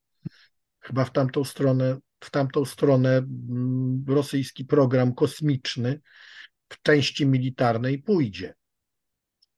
[0.80, 6.00] Chyba w tamtą stronę, w tamtą stronę mm, rosyjski program kosmiczny
[6.68, 8.54] w części militarnej pójdzie.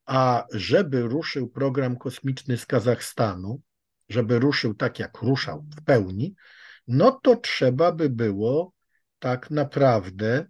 [0.07, 3.61] A żeby ruszył program kosmiczny z Kazachstanu,
[4.09, 6.35] żeby ruszył tak jak ruszał w pełni,
[6.89, 8.73] no to trzeba by było
[9.21, 10.47] tak naprawdę,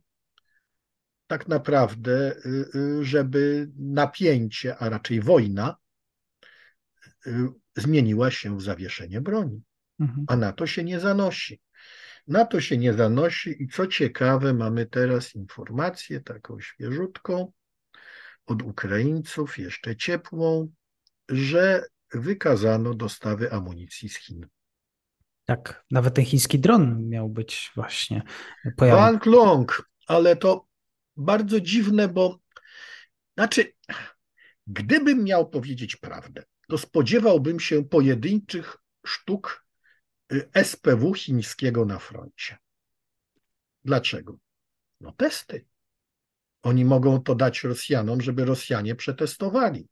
[1.26, 5.76] tak naprawdę, y, y, żeby napięcie, a raczej wojna,
[7.26, 9.62] y, zmieniła się w zawieszenie broni.
[10.00, 10.24] Mhm.
[10.28, 11.60] A na to się nie zanosi.
[12.26, 17.52] Na to się nie zanosi i co ciekawe, mamy teraz informację taką świeżutką
[18.46, 20.72] od Ukraińców, jeszcze ciepłą,
[21.28, 24.46] że wykazano dostawy amunicji z Chin.
[25.50, 28.22] Tak, nawet ten chiński dron miał być właśnie
[28.76, 29.02] pojawiony.
[29.02, 30.66] Wang Long, ale to
[31.16, 32.38] bardzo dziwne, bo
[33.36, 33.72] znaczy,
[34.66, 39.66] gdybym miał powiedzieć prawdę, to spodziewałbym się pojedynczych sztuk
[40.32, 42.58] y, SPW chińskiego na froncie.
[43.84, 44.38] Dlaczego?
[45.00, 45.66] No testy.
[46.62, 49.88] Oni mogą to dać Rosjanom, żeby Rosjanie przetestowali.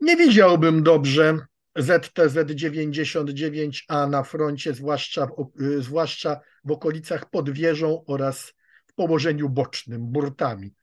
[0.00, 1.38] Nie widziałbym dobrze
[1.78, 8.54] ZTZ-99A na froncie, zwłaszcza w, y, zwłaszcza w okolicach pod wieżą oraz
[8.86, 10.74] w położeniu bocznym, burtami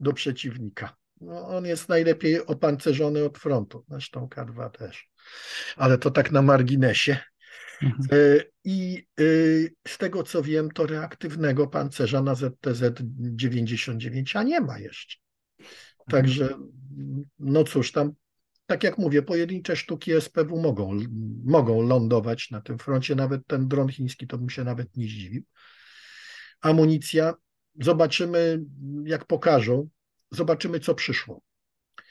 [0.00, 0.96] do przeciwnika.
[1.20, 5.10] No, on jest najlepiej opancerzony od frontu, zresztą K2 też,
[5.76, 7.18] ale to tak na marginesie.
[7.82, 8.08] Mhm.
[8.12, 15.18] Y, I y, z tego co wiem, to reaktywnego pancerza na ZTZ-99A nie ma jeszcze.
[16.08, 16.70] Także, mhm.
[17.38, 18.12] no cóż, tam
[18.68, 20.98] tak jak mówię, pojedyncze sztuki SPW mogą,
[21.44, 25.42] mogą lądować na tym froncie, nawet ten dron chiński to bym się nawet nie zdziwił.
[26.60, 27.34] Amunicja,
[27.80, 28.60] zobaczymy,
[29.04, 29.88] jak pokażą,
[30.30, 31.42] zobaczymy, co przyszło.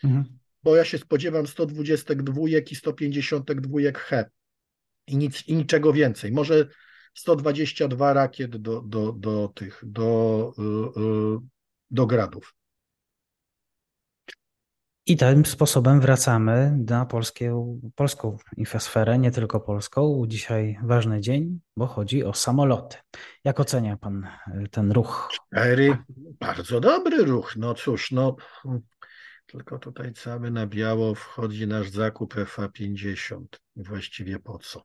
[0.03, 0.25] Mhm.
[0.63, 2.41] Bo ja się spodziewam 122
[2.71, 4.29] i 152 He
[5.07, 6.31] i, nic, i niczego więcej.
[6.31, 6.67] Może
[7.13, 11.39] 122 rakiet do, do, do tych, do, yy,
[11.91, 12.55] do gradów.
[15.09, 20.23] I tym sposobem wracamy na polskie, polską infosferę, nie tylko polską.
[20.27, 22.97] Dzisiaj ważny dzień, bo chodzi o samoloty.
[23.43, 25.29] Jak ocenia pan e, ten ruch?
[25.33, 25.97] Cztery,
[26.39, 27.55] bardzo dobry ruch.
[27.57, 28.35] No cóż, no
[29.45, 33.45] tylko tutaj cały na biało wchodzi nasz zakup FA50.
[33.75, 34.83] Właściwie po co?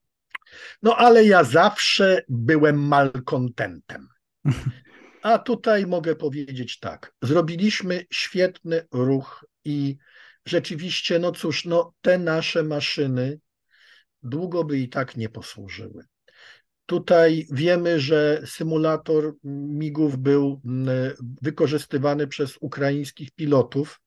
[0.82, 4.08] No ale ja zawsze byłem malkontentem.
[5.22, 7.12] A tutaj mogę powiedzieć tak.
[7.22, 9.96] Zrobiliśmy świetny ruch i
[10.46, 13.38] rzeczywiście, no cóż, no te nasze maszyny
[14.22, 16.04] długo by i tak nie posłużyły.
[16.86, 20.60] Tutaj wiemy, że symulator migów był
[21.42, 24.00] wykorzystywany przez ukraińskich pilotów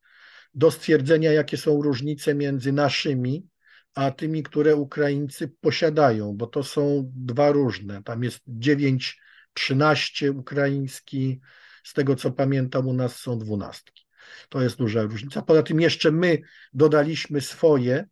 [0.54, 3.48] do stwierdzenia, jakie są różnice między naszymi
[3.95, 8.04] a tymi, które Ukraińcy posiadają, bo to są dwa różne.
[8.04, 9.19] Tam jest 9,
[9.54, 11.39] 13 ukraiński,
[11.84, 14.05] z tego co pamiętam, u nas są dwunastki.
[14.50, 15.42] To jest duża różnica.
[15.42, 16.42] Poza tym jeszcze my
[16.74, 18.06] dodaliśmy swoje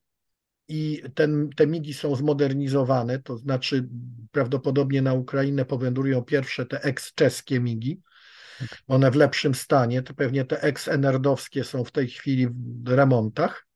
[0.68, 3.90] i ten, te migi są zmodernizowane, to znaczy
[4.32, 8.02] prawdopodobnie na Ukrainę powędrują pierwsze te ex-czeskie migi,
[8.88, 12.48] one w lepszym stanie, to pewnie te ex-enerdowskie są w tej chwili
[12.84, 13.68] w remontach.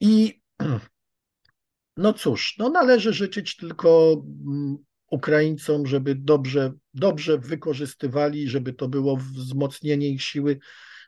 [0.00, 0.40] I
[1.96, 4.78] no cóż, no należy życzyć tylko mm,
[5.10, 10.58] Ukraińcom, żeby dobrze, dobrze wykorzystywali, żeby to było wzmocnienie ich siły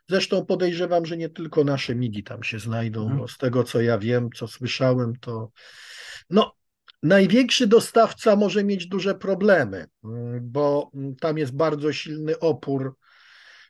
[0.09, 3.19] Zresztą podejrzewam, że nie tylko nasze migi tam się znajdą, mhm.
[3.19, 5.51] bo z tego co ja wiem, co słyszałem, to
[6.29, 6.55] no,
[7.03, 9.87] największy dostawca może mieć duże problemy,
[10.41, 12.97] bo tam jest bardzo silny opór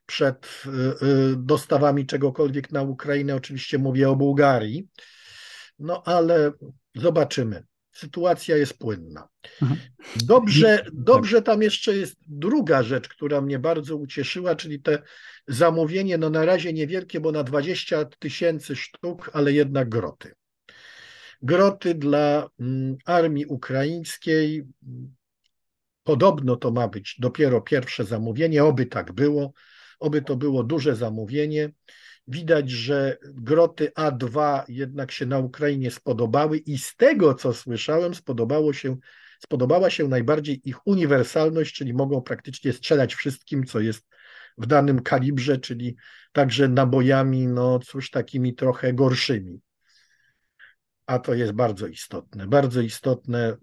[0.06, 0.63] przed
[1.38, 3.36] dostawami czegokolwiek na Ukrainę.
[3.36, 4.88] Oczywiście mówię o Bułgarii.
[5.80, 6.52] No ale
[6.96, 7.63] zobaczymy.
[7.93, 9.27] Sytuacja jest płynna.
[9.62, 9.79] Mhm.
[10.15, 15.01] Dobrze, dobrze tam jeszcze jest druga rzecz, która mnie bardzo ucieszyła, czyli te
[15.47, 20.32] zamówienie, no na razie niewielkie, bo na 20 tysięcy sztuk, ale jednak groty.
[21.41, 24.63] Groty dla mm, armii ukraińskiej.
[26.03, 29.53] Podobno to ma być dopiero pierwsze zamówienie, oby tak było,
[29.99, 31.71] oby to było duże zamówienie.
[32.28, 38.74] Widać, że groty A2 jednak się na Ukrainie spodobały i z tego, co słyszałem, spodobało
[38.74, 38.98] się,
[39.44, 44.08] spodobała się najbardziej ich uniwersalność, czyli mogą praktycznie strzelać wszystkim, co jest
[44.58, 45.96] w danym kalibrze, czyli
[46.32, 49.60] także nabojami, no cóż, takimi trochę gorszymi.
[51.06, 52.48] A to jest bardzo istotne.
[52.48, 53.58] Bardzo istotne,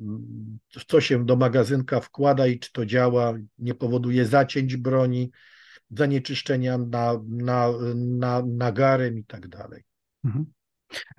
[0.88, 5.30] co się do magazynka wkłada i czy to działa, nie powoduje zacięć broni,
[5.90, 9.82] zanieczyszczenia na, na, na, nagarem i tak dalej.
[10.24, 10.46] Mhm.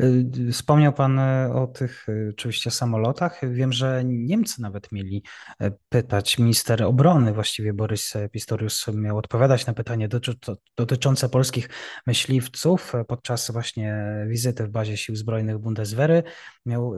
[0.01, 3.39] Y, wspomniał Pan e, o tych e, oczywiście samolotach.
[3.51, 5.23] Wiem, że Niemcy nawet mieli
[5.61, 6.37] e, pytać.
[6.39, 10.09] Minister obrony, właściwie Borys Pistorius, miał odpowiadać na pytanie
[10.77, 11.69] dotyczące polskich
[12.07, 16.23] myśliwców podczas właśnie wizyty w bazie Sił Zbrojnych Bundeswehry.
[16.65, 16.93] Miał,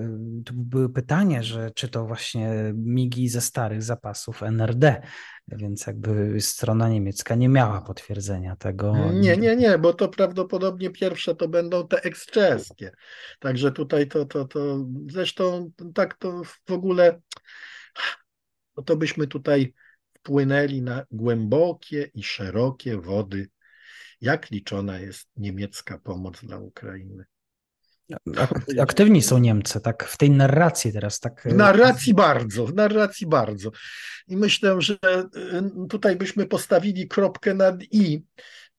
[0.46, 5.02] to były pytanie, że czy to właśnie migi ze starych zapasów NRD
[5.48, 9.12] więc jakby strona niemiecka nie miała potwierdzenia tego.
[9.14, 12.92] Nie, nie, nie, bo to prawdopodobnie pierwsze to będą te eksczeskie.
[13.40, 17.22] Także tutaj to, to, to zresztą tak to w ogóle
[18.78, 19.74] no to byśmy tutaj
[20.18, 23.50] wpłynęli na głębokie i szerokie wody,
[24.22, 27.26] jak liczona jest niemiecka pomoc dla Ukrainy.
[28.80, 31.20] Aktywni są Niemcy, tak w tej narracji teraz.
[31.20, 31.44] Tak...
[31.46, 33.72] W narracji bardzo, w narracji bardzo.
[34.28, 38.24] I myślę, że y, tutaj byśmy postawili kropkę nad i,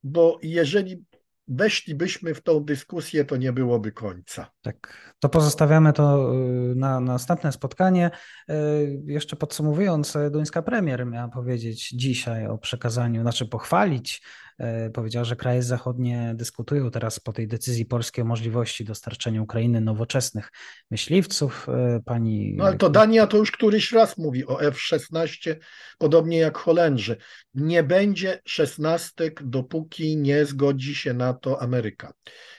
[0.03, 1.05] bo jeżeli
[1.49, 4.54] weszlibyśmy w tą dyskusję, to nie byłoby końca.
[4.65, 8.11] Tak, to pozostawiamy to y, na, na następne spotkanie.
[8.51, 14.23] Y, jeszcze podsumowując, duńska premier miała powiedzieć dzisiaj o przekazaniu, znaczy pochwalić
[14.59, 19.81] E, powiedziała, że kraje zachodnie dyskutują teraz po tej decyzji polskiej o możliwości dostarczenia Ukrainy
[19.81, 20.53] nowoczesnych
[20.91, 21.67] myśliwców.
[22.05, 22.55] Pani.
[22.57, 25.57] No ale to Dania to już któryś raz mówi o F-16,
[25.99, 27.17] podobnie jak Holendrzy.
[27.55, 32.13] Nie będzie szesnastek, dopóki nie zgodzi się na to Ameryka.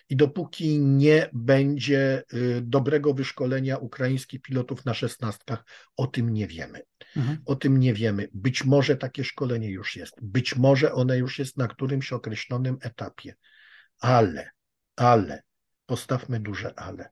[0.09, 5.65] I dopóki nie będzie y, dobrego wyszkolenia ukraińskich pilotów na szesnastkach,
[5.97, 6.81] o tym nie wiemy.
[7.15, 7.37] Mhm.
[7.45, 8.29] O tym nie wiemy.
[8.33, 10.15] Być może takie szkolenie już jest.
[10.21, 13.35] Być może one już jest na którymś określonym etapie.
[13.99, 14.49] Ale,
[14.95, 15.43] ale,
[15.85, 17.09] postawmy duże ale.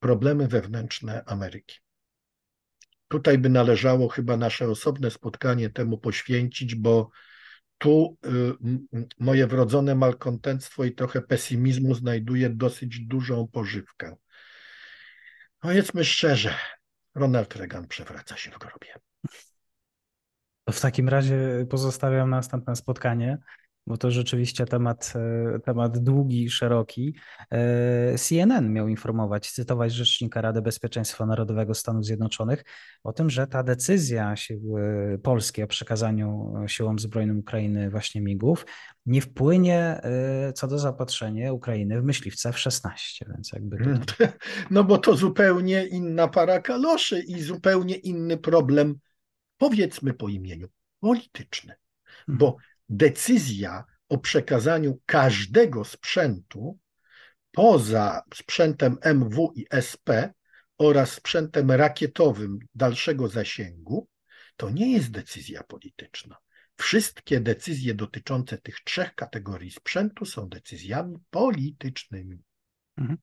[0.00, 1.76] Problemy wewnętrzne Ameryki.
[3.08, 7.10] Tutaj by należało chyba nasze osobne spotkanie temu poświęcić, bo
[7.78, 14.16] tu y, moje wrodzone malkontentstwo i trochę pesymizmu znajduje dosyć dużą pożywkę.
[15.60, 16.54] Powiedzmy szczerze,
[17.14, 18.94] Ronald Reagan przewraca się w grobie.
[20.70, 23.38] W takim razie pozostawiam następne spotkanie
[23.88, 27.14] bo to rzeczywiście temat, e, temat długi szeroki.
[27.50, 32.64] E, CNN miał informować, cytować rzecznika Rady Bezpieczeństwa Narodowego Stanów Zjednoczonych
[33.04, 38.66] o tym, że ta decyzja sił e, polskiej o przekazaniu siłom zbrojnym Ukrainy właśnie migów
[39.06, 40.00] nie wpłynie
[40.54, 42.90] co do zaopatrzenia Ukrainy w myśliwce F-16,
[43.28, 43.76] więc jakby...
[44.06, 44.24] To...
[44.70, 48.94] No bo to zupełnie inna para kaloszy i zupełnie inny problem,
[49.58, 50.68] powiedzmy po imieniu,
[51.00, 51.74] polityczny.
[52.28, 52.56] Bo
[52.88, 56.78] decyzja o przekazaniu każdego sprzętu
[57.52, 60.08] poza sprzętem MW i SP
[60.78, 64.08] oraz sprzętem rakietowym dalszego zasięgu,
[64.56, 66.36] to nie jest decyzja polityczna.
[66.76, 72.42] Wszystkie decyzje dotyczące tych trzech kategorii sprzętu są decyzjami politycznymi.
[72.96, 73.18] Mhm.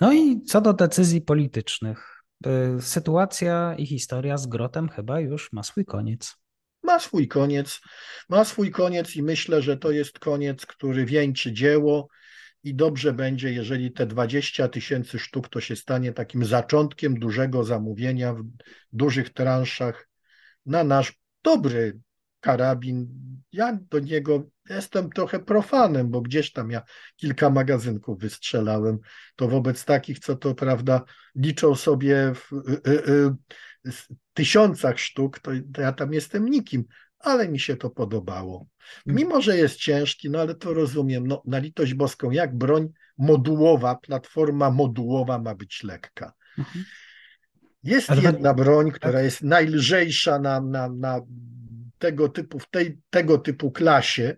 [0.00, 5.62] No i co do decyzji politycznych, y, sytuacja i historia z Grotem chyba już ma
[5.62, 6.36] swój koniec
[6.82, 7.80] ma swój koniec,
[8.28, 12.08] ma swój koniec i myślę, że to jest koniec, który wieńczy dzieło
[12.62, 18.34] i dobrze będzie, jeżeli te 20 tysięcy sztuk to się stanie takim zaczątkiem dużego zamówienia
[18.34, 18.42] w
[18.92, 20.08] dużych transzach
[20.66, 21.12] na nasz
[21.42, 21.98] dobry
[22.40, 23.08] karabin.
[23.52, 26.82] Ja do niego jestem trochę profanem, bo gdzieś tam ja
[27.16, 28.98] kilka magazynków wystrzelałem.
[29.36, 31.02] To wobec takich, co to prawda
[31.34, 33.10] liczą sobie w y, y,
[33.88, 33.92] y,
[34.34, 36.84] tysiącach sztuk, to, to ja tam jestem nikim,
[37.18, 38.66] ale mi się to podobało.
[39.06, 39.16] Mm.
[39.16, 43.94] Mimo, że jest ciężki, no ale to rozumiem, no, na litość boską, jak broń modułowa,
[43.94, 46.32] platforma modułowa ma być lekka.
[46.58, 46.84] Mhm.
[47.82, 49.24] Jest jedna broń, która tak.
[49.24, 51.20] jest najlżejsza na, na, na
[51.98, 54.36] tego typu, w tej, tego typu klasie,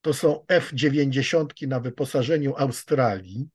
[0.00, 3.48] to są F-90 na wyposażeniu Australii,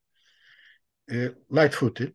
[1.12, 2.12] y, Lightfooty,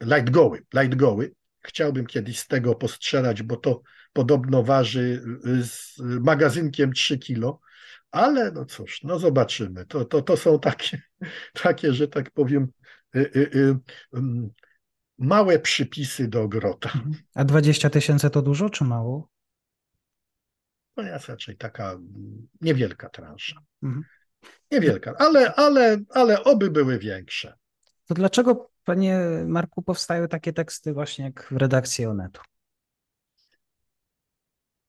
[0.00, 1.32] light goły, light goły.
[1.60, 7.60] Chciałbym kiedyś z tego postrzelać, bo to podobno waży y, z magazynkiem 3 kilo,
[8.10, 9.86] ale no cóż, no zobaczymy.
[9.86, 11.02] To, to, to są takie,
[11.62, 12.68] takie, że tak powiem,
[13.16, 13.76] y,
[14.12, 14.50] mm,
[15.18, 16.92] małe przypisy do grota.
[17.34, 19.28] A 20 tysięcy to dużo czy mało?
[20.96, 21.98] No jest raczej taka
[22.60, 23.56] niewielka transza.
[23.82, 24.04] Mhm.
[24.70, 27.54] Niewielka, ale, ale, ale oby były większe.
[28.06, 32.40] To dlaczego, panie Marku, powstają takie teksty właśnie jak w redakcji Onetu?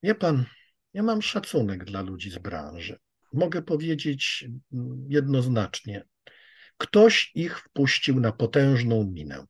[0.04, 0.46] Nie pan,
[0.94, 3.00] ja mam szacunek dla ludzi z branży.
[3.34, 4.46] Mogę powiedzieć
[5.08, 6.04] jednoznacznie.
[6.78, 9.46] Ktoś ich wpuścił na potężną minę.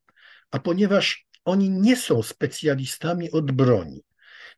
[0.51, 4.01] A ponieważ oni nie są specjalistami od broni,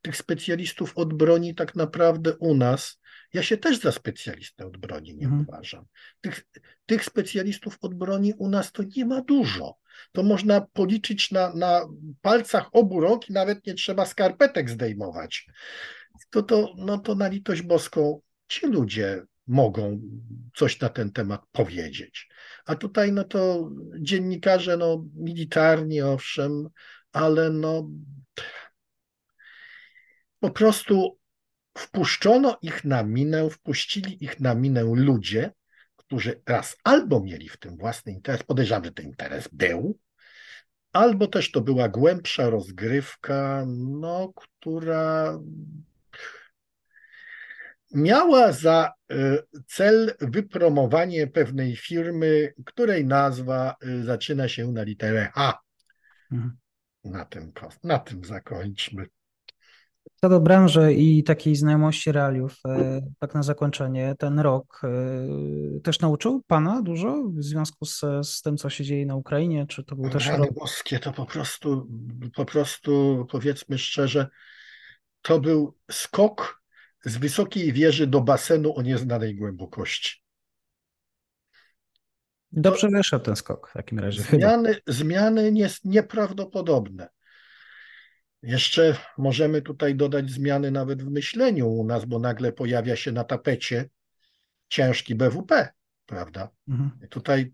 [0.03, 2.99] tych specjalistów od broni tak naprawdę u nas,
[3.33, 5.45] ja się też za specjalistę od broni nie mhm.
[5.47, 5.85] uważam.
[6.21, 6.45] Tych,
[6.85, 9.77] tych specjalistów od broni u nas to nie ma dużo.
[10.11, 11.81] To można policzyć na, na
[12.21, 15.47] palcach obu rąk i nawet nie trzeba skarpetek zdejmować.
[16.29, 20.01] To, to, no to na litość boską ci ludzie mogą
[20.55, 22.29] coś na ten temat powiedzieć.
[22.65, 26.67] A tutaj no to dziennikarze no militarni owszem,
[27.11, 27.89] ale no
[30.43, 31.19] po prostu
[31.77, 35.51] wpuszczono ich na minę, wpuścili ich na minę ludzie,
[35.95, 39.99] którzy raz albo mieli w tym własny interes, podejrzewam, że ten interes był,
[40.93, 45.39] albo też to była głębsza rozgrywka, no, która
[47.93, 49.37] miała za e,
[49.67, 55.59] cel wypromowanie pewnej firmy, której nazwa e, zaczyna się na literę H.
[56.31, 56.57] Mhm.
[57.03, 57.51] Na tym,
[57.83, 59.07] na tym zakończmy.
[60.15, 64.81] Co do branży i takiej znajomości realiów, e, tak na zakończenie, ten rok
[65.83, 69.65] też nauczył Pana dużo w związku z, z tym, co się dzieje na Ukrainie?
[69.67, 70.53] Czy to był też rok?
[70.53, 71.87] boskie to po prostu,
[72.35, 74.27] po prostu powiedzmy szczerze,
[75.21, 76.63] to był skok
[77.05, 80.23] z wysokiej wieży do basenu o nieznanej głębokości.
[82.51, 84.21] Dobrze wyszedł ten skok w takim razie.
[84.21, 87.09] Zmiany, zmiany nie, nieprawdopodobne.
[88.43, 93.23] Jeszcze możemy tutaj dodać zmiany nawet w myśleniu u nas, bo nagle pojawia się na
[93.23, 93.89] tapecie
[94.69, 95.69] ciężki BWP,
[96.05, 96.49] prawda?
[96.67, 96.91] Mhm.
[97.09, 97.53] Tutaj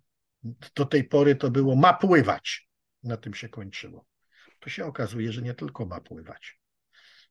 [0.76, 2.70] do tej pory to było ma pływać.
[3.04, 4.06] Na tym się kończyło.
[4.60, 6.60] To się okazuje, że nie tylko ma pływać.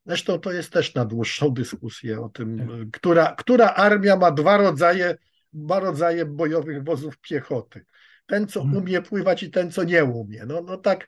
[0.05, 2.91] Zresztą to jest też na dłuższą dyskusję o tym, tak.
[2.91, 5.17] która, która armia ma dwa rodzaje,
[5.53, 7.85] dwa rodzaje bojowych wozów piechoty.
[8.25, 8.83] Ten, co mhm.
[8.83, 10.45] umie pływać i ten, co nie umie.
[10.45, 11.07] No, no tak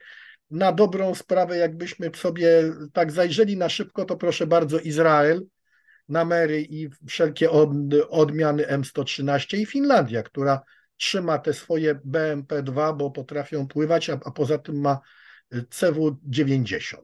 [0.52, 5.46] na dobrą sprawę, jakbyśmy sobie tak zajrzeli na szybko, to proszę bardzo, Izrael,
[6.10, 7.70] Namery i wszelkie od,
[8.10, 10.62] odmiany M113 i Finlandia, która
[10.98, 15.00] trzyma te swoje BMP-2, bo potrafią pływać, a, a poza tym ma
[15.52, 16.98] CW-90.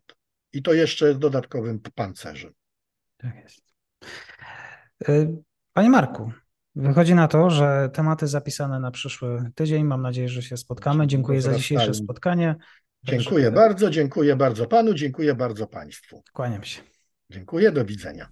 [0.53, 2.53] I to jeszcze z dodatkowym pancerzem.
[3.17, 3.61] Tak jest.
[5.09, 5.37] Y,
[5.73, 6.31] panie Marku,
[6.75, 9.83] wychodzi na to, że tematy zapisane na przyszły tydzień.
[9.83, 11.07] Mam nadzieję, że się spotkamy.
[11.07, 12.55] Dziękuję za dzisiejsze spotkanie.
[13.07, 16.23] Dziękuję bardzo, dziękuję bardzo panu, dziękuję bardzo państwu.
[16.33, 16.81] Kłaniam się.
[17.29, 18.29] Dziękuję, do widzenia.